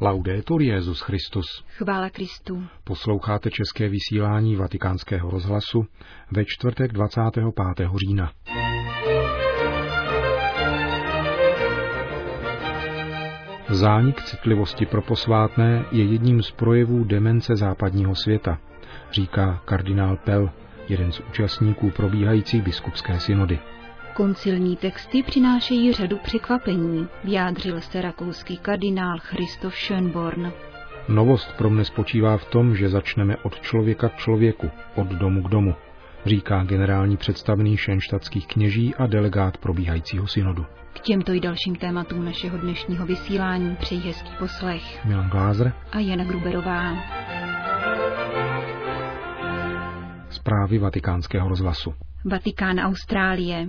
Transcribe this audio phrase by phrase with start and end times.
[0.00, 1.64] Laudetur Jezus Christus.
[1.68, 2.64] Chvála Kristu.
[2.84, 5.86] Posloucháte české vysílání Vatikánského rozhlasu
[6.30, 7.44] ve čtvrtek 25.
[7.96, 8.32] října.
[13.68, 18.58] Zánik citlivosti pro posvátné je jedním z projevů demence západního světa,
[19.12, 20.50] říká kardinál Pell,
[20.88, 23.58] jeden z účastníků probíhající biskupské synody.
[24.16, 30.52] Koncilní texty přinášejí řadu překvapení, vyjádřil se rakouský kardinál Christoph Schönborn.
[31.08, 35.48] Novost pro mne spočívá v tom, že začneme od člověka k člověku, od domu k
[35.48, 35.74] domu,
[36.26, 40.66] říká generální představný šenštatských kněží a delegát probíhajícího synodu.
[40.92, 45.04] K těmto i dalším tématům našeho dnešního vysílání přeji hezký poslech.
[45.04, 46.96] Milan Glázer a Jana Gruberová.
[50.30, 51.94] Zprávy vatikánského rozhlasu.
[52.24, 53.66] Vatikán Austrálie.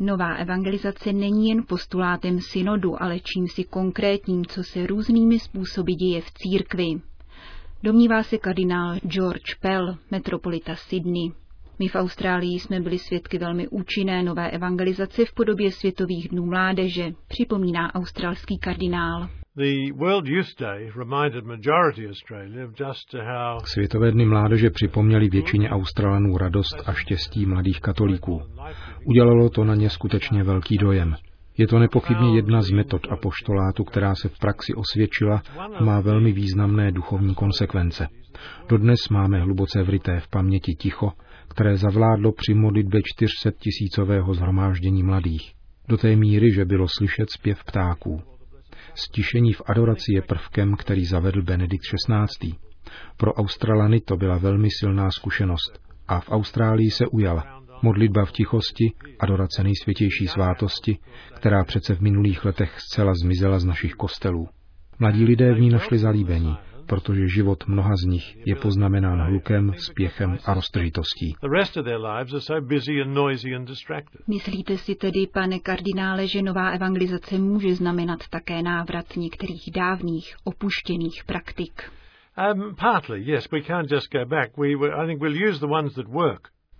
[0.00, 6.30] Nová evangelizace není jen postulátem synodu, ale čímsi konkrétním, co se různými způsoby děje v
[6.30, 6.86] církvi.
[7.82, 11.32] Domnívá se kardinál George Pell, metropolita Sydney.
[11.78, 17.12] My v Austrálii jsme byli svědky velmi účinné nové evangelizace v podobě Světových dnů mládeže,
[17.28, 19.28] připomíná australský kardinál.
[23.64, 28.42] Světové dny mládeže připomněly většině Australanů radost a štěstí mladých katolíků.
[29.04, 31.14] Udělalo to na ně skutečně velký dojem.
[31.56, 35.42] Je to nepochybně jedna z metod apoštolátu, která se v praxi osvědčila
[35.78, 38.08] a má velmi významné duchovní konsekvence.
[38.68, 41.12] Dodnes máme hluboce vryté v paměti ticho,
[41.48, 45.52] které zavládlo při modlitbě 400 tisícového zhromáždění mladých.
[45.88, 48.37] Do té míry, že bylo slyšet zpěv ptáků.
[48.98, 52.52] Stišení v adoraci je prvkem, který zavedl Benedikt XVI.
[53.16, 57.62] Pro Australany to byla velmi silná zkušenost a v Austrálii se ujala.
[57.82, 60.98] Modlitba v tichosti, adorace nejsvětější svátosti,
[61.34, 64.48] která přece v minulých letech zcela zmizela z našich kostelů.
[64.98, 66.56] Mladí lidé v ní našli zalíbení,
[66.88, 71.34] protože život mnoha z nich je poznamenán hlukem, spěchem a roztržitostí.
[74.28, 81.24] Myslíte si tedy, pane kardinále, že nová evangelizace může znamenat také návrat některých dávných, opuštěných
[81.26, 81.90] praktik?
[82.54, 82.74] Um,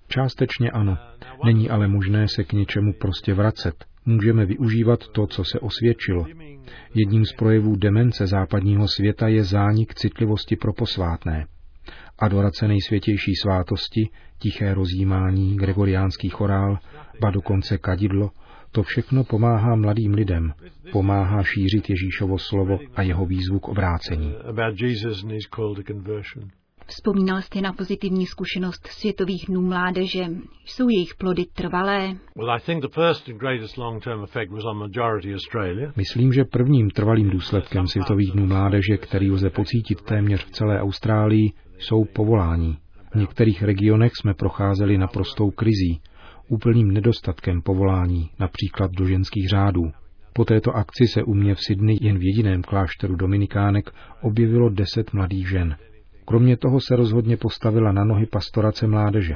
[0.09, 0.99] Částečně ano.
[1.45, 3.85] Není ale možné se k něčemu prostě vracet.
[4.09, 6.27] Můžeme využívat to, co se osvědčilo.
[6.95, 11.47] Jedním z projevů demence západního světa je zánik citlivosti pro posvátné.
[12.19, 14.09] Adorace nejsvětější svátosti,
[14.39, 16.79] tiché rozjímání, gregoriánský chorál,
[17.21, 18.31] ba dokonce kadidlo,
[18.73, 20.53] to všechno pomáhá mladým lidem,
[20.93, 24.35] pomáhá šířit Ježíšovo slovo a jeho výzvu k obrácení.
[26.91, 30.25] Vzpomínal jste na pozitivní zkušenost Světových dnů mládeže.
[30.65, 32.15] Jsou jejich plody trvalé?
[35.97, 41.53] Myslím, že prvním trvalým důsledkem Světových dnů mládeže, který lze pocítit téměř v celé Austrálii,
[41.79, 42.79] jsou povolání.
[43.13, 46.01] V některých regionech jsme procházeli naprostou krizí,
[46.49, 49.93] úplným nedostatkem povolání, například do ženských řádů.
[50.33, 53.91] Po této akci se u mě v Sydney jen v jediném klášteru Dominikánek
[54.23, 55.77] objevilo deset mladých žen.
[56.29, 59.35] Kromě toho se rozhodně postavila na nohy pastorace mládeže.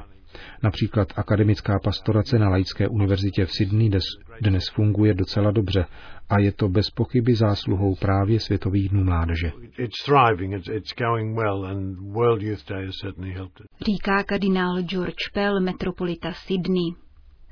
[0.62, 3.91] Například akademická pastorace na Laické univerzitě v Sydney
[4.41, 5.84] dnes funguje docela dobře
[6.28, 9.52] a je to bez pochyby zásluhou právě Světových dnů mládeže.
[13.86, 16.94] Říká kardinál George Pell, metropolita Sydney.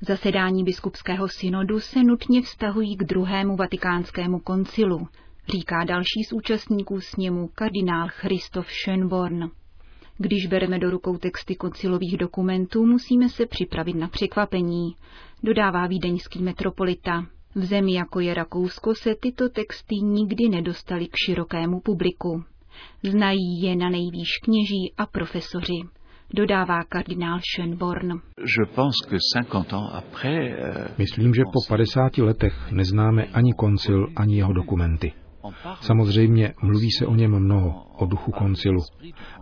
[0.00, 5.06] Zasedání biskupského synodu se nutně vztahují k druhému vatikánskému koncilu,
[5.48, 9.50] říká další z účastníků sněmu kardinál Christoph Schönborn.
[10.18, 14.94] Když bereme do rukou texty koncilových dokumentů, musíme se připravit na překvapení,
[15.42, 17.26] dodává vídeňský metropolita.
[17.54, 22.44] V zemi jako je Rakousko se tyto texty nikdy nedostaly k širokému publiku.
[23.02, 25.80] Znají je na nejvýš kněží a profesoři,
[26.34, 28.20] dodává kardinál Schönborn.
[30.24, 35.12] Euh, Myslím, že po 50 letech neznáme ani koncil, ani jeho dokumenty.
[35.80, 38.80] Samozřejmě mluví se o něm mnoho, o duchu koncilu,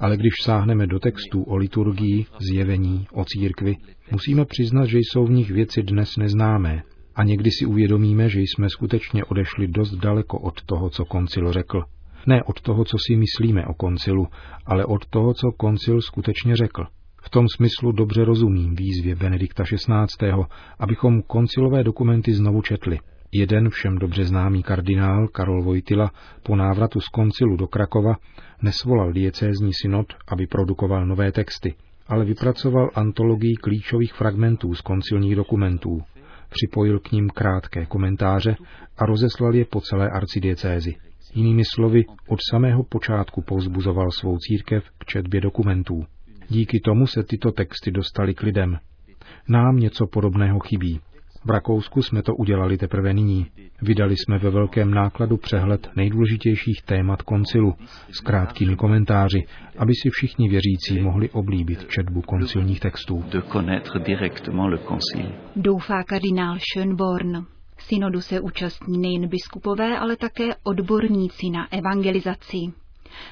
[0.01, 3.77] ale když sáhneme do textů o liturgii, zjevení, o církvi,
[4.11, 6.83] musíme přiznat, že jsou v nich věci dnes neznámé.
[7.15, 11.83] A někdy si uvědomíme, že jsme skutečně odešli dost daleko od toho, co koncil řekl.
[12.27, 14.27] Ne od toho, co si myslíme o koncilu,
[14.67, 16.87] ale od toho, co koncil skutečně řekl.
[17.23, 20.33] V tom smyslu dobře rozumím výzvě Benedikta XVI.,
[20.79, 22.99] abychom koncilové dokumenty znovu četli.
[23.33, 26.11] Jeden všem dobře známý kardinál Karol Vojtila
[26.43, 28.15] po návratu z koncilu do Krakova
[28.63, 31.75] nesvolal diecézní synod, aby produkoval nové texty,
[32.07, 36.03] ale vypracoval antologii klíčových fragmentů z koncilních dokumentů,
[36.49, 38.57] připojil k ním krátké komentáře
[38.99, 40.95] a rozeslal je po celé arcidiecézi.
[41.35, 46.05] Jinými slovy, od samého počátku povzbuzoval svou církev k četbě dokumentů.
[46.49, 48.79] Díky tomu se tyto texty dostaly k lidem.
[49.49, 51.01] Nám něco podobného chybí.
[51.49, 53.47] V Rakousku jsme to udělali teprve nyní.
[53.83, 57.75] Vydali jsme ve velkém nákladu přehled nejdůležitějších témat koncilu
[58.11, 59.45] s krátkými komentáři,
[59.79, 63.25] aby si všichni věřící mohli oblíbit četbu koncilních textů.
[65.57, 67.45] Doufá kardinál Schönborn.
[67.79, 72.57] Synodu se účastní nejen biskupové, ale také odborníci na evangelizaci.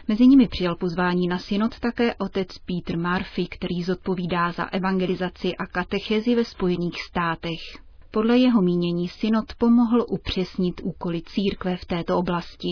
[0.09, 5.67] Mezi nimi přijal pozvání na synod také otec Peter Murphy, který zodpovídá za evangelizaci a
[5.67, 7.86] katechezi ve Spojených státech.
[8.17, 12.69] Podle jeho mínění synod pomohl upřesnit úkoly církve v této oblasti.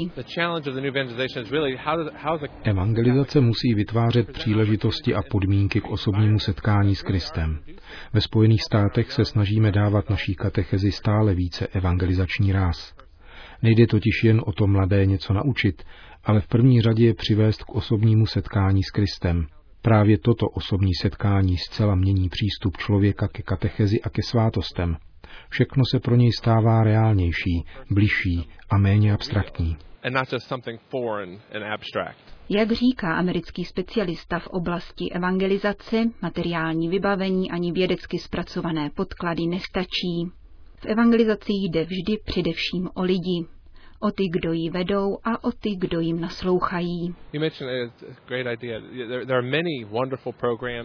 [2.62, 7.58] Evangelizace musí vytvářet příležitosti a podmínky k osobnímu setkání s Kristem.
[8.12, 12.94] Ve Spojených státech se snažíme dávat naší katechezi stále více evangelizační ráz.
[13.62, 15.82] Nejde totiž jen o to mladé něco naučit,
[16.24, 19.46] ale v první řadě je přivést k osobnímu setkání s Kristem.
[19.82, 24.96] Právě toto osobní setkání zcela mění přístup člověka ke katechezi a ke svátostem.
[25.48, 29.76] Všechno se pro něj stává reálnější, bližší a méně abstraktní.
[32.48, 40.30] Jak říká americký specialista v oblasti evangelizace, materiální vybavení ani vědecky zpracované podklady nestačí.
[40.76, 43.46] V evangelizaci jde vždy především o lidi,
[44.00, 47.14] o ty, kdo ji vedou a o ty, kdo jim naslouchají.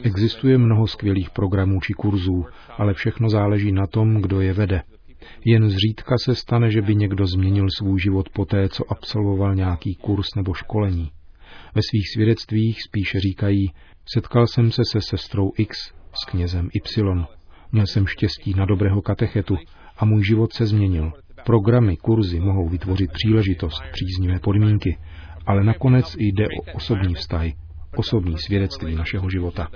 [0.03, 2.45] Existuje mnoho skvělých programů či kurzů,
[2.77, 4.81] ale všechno záleží na tom, kdo je vede.
[5.45, 10.27] Jen zřídka se stane, že by někdo změnil svůj život poté, co absolvoval nějaký kurz
[10.35, 11.11] nebo školení.
[11.75, 13.71] Ve svých svědectvích spíše říkají,
[14.13, 15.77] setkal jsem se se sestrou X,
[16.13, 17.25] s knězem Y.
[17.71, 19.57] Měl jsem štěstí na dobrého katechetu
[19.97, 21.11] a můj život se změnil.
[21.45, 24.97] Programy, kurzy mohou vytvořit příležitost, příznivé podmínky,
[25.45, 27.53] ale nakonec jde o osobní vztahy,
[27.95, 29.67] osobní svědectví našeho života.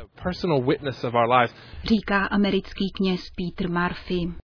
[1.84, 4.44] Říká americký kněz Peter Murphy.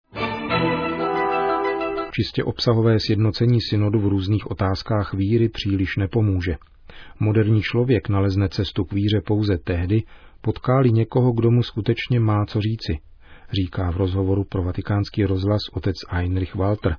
[2.12, 6.56] Čistě obsahové sjednocení synodu v různých otázkách víry příliš nepomůže.
[7.20, 10.04] Moderní člověk nalezne cestu k víře pouze tehdy,
[10.42, 13.00] potkáli někoho, kdo mu skutečně má co říci,
[13.54, 16.98] říká v rozhovoru pro vatikánský rozhlas otec Heinrich Walter.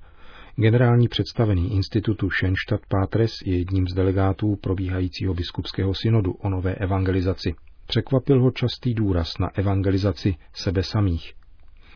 [0.57, 7.55] Generální představený institutu Schenstadt Patres je jedním z delegátů probíhajícího biskupského synodu o nové evangelizaci.
[7.87, 11.33] Překvapil ho častý důraz na evangelizaci sebe samých.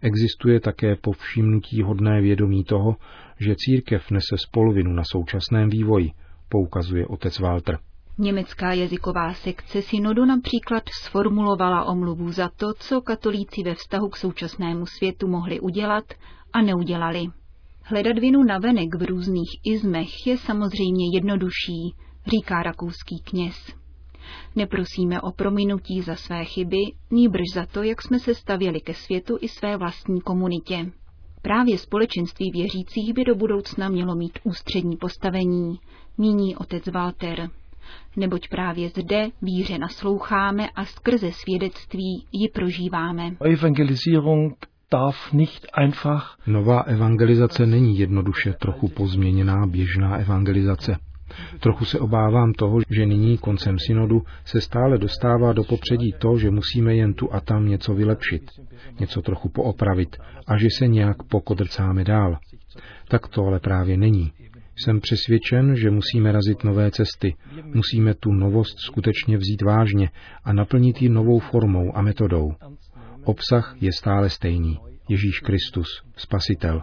[0.03, 2.97] Existuje také povšimnutí hodné vědomí toho,
[3.41, 6.11] že církev nese spoluvinu na současném vývoji,
[6.49, 7.79] poukazuje otec Walter.
[8.21, 14.87] Německá jazyková sekce synodu například sformulovala omluvu za to, co katolíci ve vztahu k současnému
[14.87, 16.05] světu mohli udělat
[16.53, 17.27] a neudělali.
[17.85, 21.95] Hledat vinu na venek v různých izmech je samozřejmě jednodušší,
[22.27, 23.75] říká rakouský kněz.
[24.57, 26.81] Neprosíme o prominutí za své chyby,
[27.11, 30.93] nýbrž za to, jak jsme se stavěli ke světu i své vlastní komunitě.
[31.43, 35.79] Právě společenství věřících by do budoucna mělo mít ústřední postavení,
[36.19, 37.51] míní otec Walter.
[38.17, 43.37] Neboť právě zde víře nasloucháme a skrze svědectví ji prožíváme.
[46.47, 50.97] Nová evangelizace není jednoduše trochu pozměněná běžná evangelizace.
[51.61, 56.51] Trochu se obávám toho, že nyní koncem synodu se stále dostává do popředí to, že
[56.51, 58.43] musíme jen tu a tam něco vylepšit,
[59.01, 60.17] něco trochu poopravit
[60.49, 62.39] a že se nějak pokodrcáme dál.
[63.09, 64.33] Tak to ale právě není.
[64.85, 67.35] Jsem přesvědčen, že musíme razit nové cesty,
[67.65, 70.11] musíme tu novost skutečně vzít vážně
[70.45, 72.53] a naplnit ji novou formou a metodou.
[73.25, 74.79] Obsah je stále stejný.
[75.09, 76.83] Ježíš Kristus, Spasitel.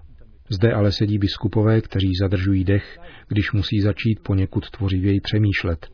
[0.49, 5.87] Zde ale sedí biskupové, kteří zadržují dech, když musí začít poněkud tvořivěji přemýšlet.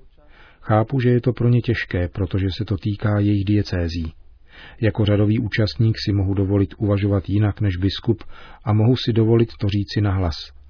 [0.62, 4.13] Chápu, že je to pro ně těžké, protože se to týká jejich diecézí.
[4.81, 8.24] Jako řadový účastník si mohu dovolit uvažovat jinak než biskup
[8.65, 10.62] a mohu si dovolit to říci nahlas.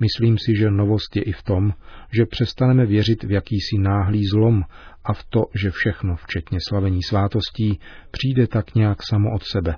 [0.00, 1.72] Myslím si, že novost je i v tom,
[2.12, 4.62] že přestaneme věřit v jakýsi náhlý zlom
[5.04, 9.76] a v to, že všechno, včetně slavení svátostí, přijde tak nějak samo od sebe.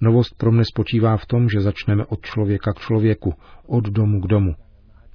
[0.00, 3.34] Novost pro mne spočívá v tom, že začneme od člověka k člověku,
[3.66, 4.54] od domu k domu.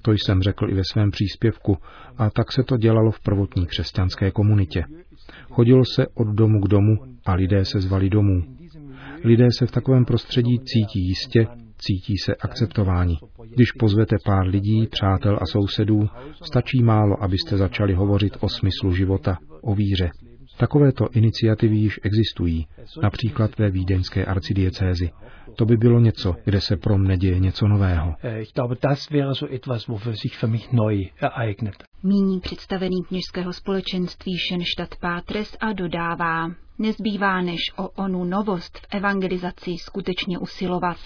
[0.02, 1.78] To jsem řekl i ve svém příspěvku
[2.18, 4.84] a tak se to dělalo v prvotní křesťanské komunitě.
[5.50, 8.44] Chodil se od domu k domu a lidé se zvali domů.
[9.24, 13.18] Lidé se v takovém prostředí cítí jistě, cítí se akceptováni.
[13.56, 16.08] Když pozvete pár lidí, přátel a sousedů,
[16.44, 20.10] stačí málo, abyste začali hovořit o smyslu života, o víře.
[20.58, 22.68] Takovéto iniciativy již existují,
[23.02, 25.10] například ve vídeňské arcidiecézi.
[25.56, 28.16] To by bylo něco, kde se pro mne děje něco nového.
[32.04, 39.72] Míní představený kněžského společenství Schenstadt Pátres a dodává, nezbývá než o onu novost v evangelizaci
[39.78, 40.98] skutečně usilovat.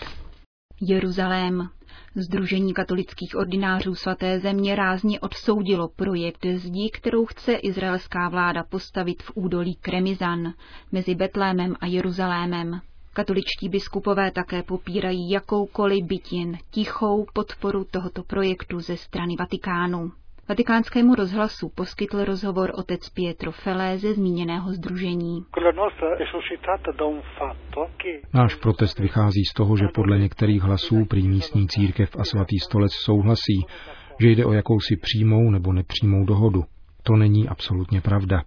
[0.82, 1.70] Jeruzalém.
[2.16, 9.32] Združení katolických ordinářů svaté země rázně odsoudilo projekt zdi, kterou chce izraelská vláda postavit v
[9.36, 10.54] údolí Kremizan
[10.92, 12.82] mezi Betlémem a Jeruzalémem.
[13.14, 20.12] Katoličtí biskupové také popírají jakoukoliv bytin tichou podporu tohoto projektu ze strany Vatikánu.
[20.50, 25.46] Vatikánskému rozhlasu poskytl rozhovor otec Pietro Felé ze zmíněného združení.
[28.34, 32.92] Náš protest vychází z toho, že podle některých hlasů prý místní církev a svatý stolec
[32.94, 33.66] souhlasí,
[34.22, 36.64] že jde o jakousi přímou nebo nepřímou dohodu.
[37.04, 38.42] To není absolutně pravda.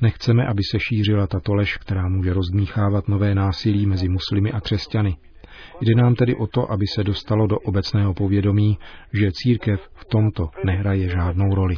[0.00, 5.16] Nechceme, aby se šířila tato lež, která může rozdmíchávat nové násilí mezi muslimy a křesťany.
[5.80, 8.78] Jde nám tedy o to, aby se dostalo do obecného povědomí,
[9.12, 11.76] že církev v tomto nehraje žádnou roli.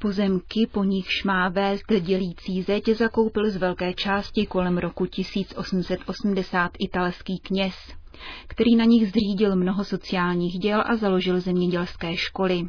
[0.00, 7.38] Pozemky, po nichž má vést dělící zeď, zakoupil z velké části kolem roku 1880 italský
[7.38, 7.74] kněz,
[8.48, 12.60] který na nich zřídil mnoho sociálních děl a založil zemědělské školy.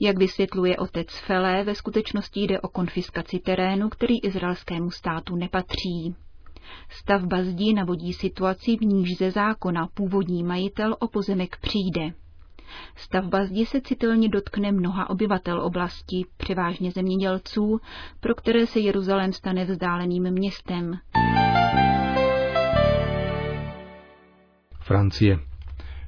[0.00, 6.14] Jak vysvětluje otec Fele, ve skutečnosti jde o konfiskaci terénu, který izraelskému státu nepatří.
[6.88, 12.12] Stavba zdi navodí situaci, v níž ze zákona původní majitel o pozemek přijde.
[12.96, 17.80] Stavba zdi se citelně dotkne mnoha obyvatel oblasti, převážně zemědělců,
[18.20, 20.98] pro které se Jeruzalém stane vzdáleným městem.
[24.80, 25.38] Francie.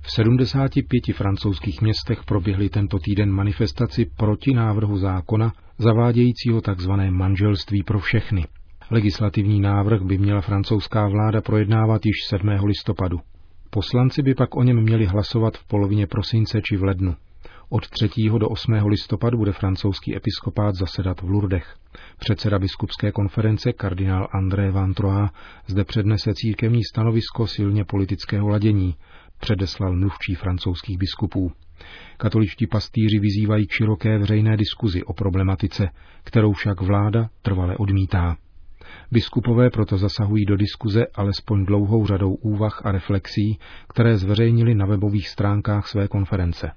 [0.03, 6.91] V 75 francouzských městech proběhly tento týden manifestaci proti návrhu zákona zavádějícího tzv.
[7.11, 8.45] manželství pro všechny.
[8.91, 12.49] Legislativní návrh by měla francouzská vláda projednávat již 7.
[12.49, 13.21] listopadu.
[13.71, 17.15] Poslanci by pak o něm měli hlasovat v polovině prosince či v lednu.
[17.69, 18.09] Od 3.
[18.39, 18.73] do 8.
[18.73, 21.77] listopadu bude francouzský episkopát zasedat v Lurdech.
[22.19, 25.31] Předseda biskupské konference kardinál André Van Troa
[25.67, 28.95] zde přednese církevní stanovisko silně politického ladění,
[29.41, 31.53] předeslal mluvčí francouzských biskupů.
[32.17, 35.89] Katoličtí pastýři vyzývají k široké veřejné diskuzi o problematice,
[36.25, 38.37] kterou však vláda trvale odmítá.
[39.13, 43.59] Biskupové proto zasahují do diskuze alespoň dlouhou řadou úvah a reflexí,
[43.89, 46.71] které zveřejnili na webových stránkách své konference.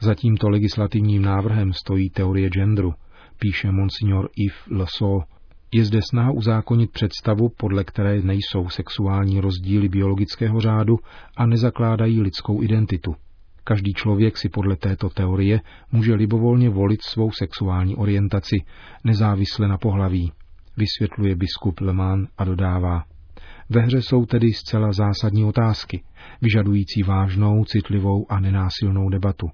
[0.00, 2.94] Za tímto legislativním návrhem stojí teorie genderu,
[3.38, 5.20] píše monsignor Yves Lasso.
[5.72, 10.98] Je zde snaha uzákonit představu, podle které nejsou sexuální rozdíly biologického řádu
[11.36, 13.14] a nezakládají lidskou identitu.
[13.64, 15.60] Každý člověk si podle této teorie
[15.92, 18.56] může libovolně volit svou sexuální orientaci,
[19.04, 20.32] nezávisle na pohlaví
[20.76, 23.04] vysvětluje biskup Lemán a dodává.
[23.70, 26.04] Ve hře jsou tedy zcela zásadní otázky,
[26.40, 29.50] vyžadující vážnou, citlivou a nenásilnou debatu.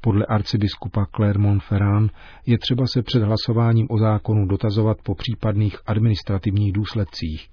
[0.00, 2.10] Podle arcibiskupa Clermont-Ferrand
[2.46, 7.48] je třeba se před hlasováním o zákonu dotazovat po případných administrativních důsledcích.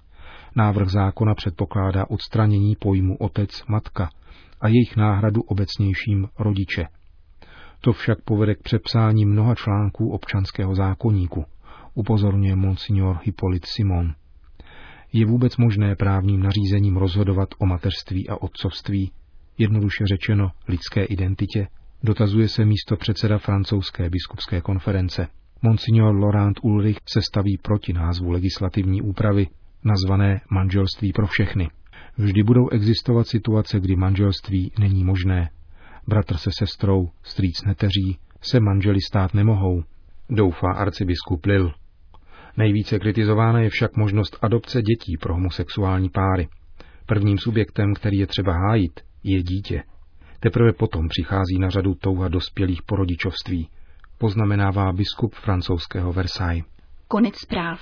[0.56, 4.10] Návrh zákona předpokládá odstranění pojmu otec, matka
[4.60, 6.86] a jejich náhradu obecnějším rodiče.
[7.80, 11.44] To však povede k přepsání mnoha článků občanského zákoníku–
[11.98, 14.14] upozorňuje monsignor Hippolyt Simon.
[15.12, 19.12] Je vůbec možné právním nařízením rozhodovat o mateřství a otcovství,
[19.58, 21.68] jednoduše řečeno lidské identitě,
[22.02, 25.28] dotazuje se místo předseda francouzské biskupské konference.
[25.62, 29.46] Monsignor Laurent Ulrich se staví proti názvu legislativní úpravy,
[29.84, 31.70] nazvané manželství pro všechny.
[32.18, 35.50] Vždy budou existovat situace, kdy manželství není možné.
[36.06, 39.82] Bratr se sestrou, strýc neteří, se manželi stát nemohou,
[40.30, 41.72] doufá arcibiskup Lil.
[42.56, 46.48] Nejvíce kritizována je však možnost adopce dětí pro homosexuální páry.
[47.06, 49.82] Prvním subjektem, který je třeba hájit, je dítě.
[50.40, 53.68] Teprve potom přichází na řadu touha dospělých po rodičovství,
[54.18, 56.64] poznamenává biskup francouzského Versailles.
[57.08, 57.80] Konec zpráv.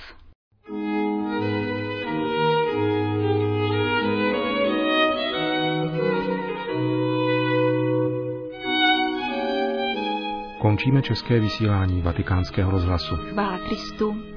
[10.61, 13.15] Končíme české vysílání vatikánského rozhlasu.
[13.15, 14.36] Chvála Kristu.